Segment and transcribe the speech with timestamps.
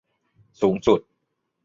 [0.61, 0.99] สูงสุด